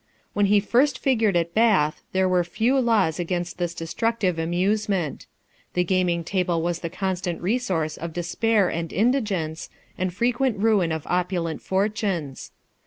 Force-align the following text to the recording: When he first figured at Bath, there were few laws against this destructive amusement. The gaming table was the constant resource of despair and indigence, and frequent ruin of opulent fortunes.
When 0.33 0.47
he 0.47 0.59
first 0.59 0.97
figured 0.97 1.35
at 1.35 1.53
Bath, 1.53 2.01
there 2.11 2.27
were 2.27 2.43
few 2.43 2.79
laws 2.79 3.19
against 3.19 3.59
this 3.59 3.75
destructive 3.75 4.39
amusement. 4.39 5.27
The 5.75 5.83
gaming 5.83 6.23
table 6.23 6.59
was 6.63 6.79
the 6.79 6.89
constant 6.89 7.39
resource 7.39 7.97
of 7.97 8.11
despair 8.11 8.67
and 8.67 8.91
indigence, 8.91 9.69
and 9.99 10.11
frequent 10.11 10.57
ruin 10.57 10.91
of 10.91 11.05
opulent 11.05 11.61
fortunes. 11.61 12.49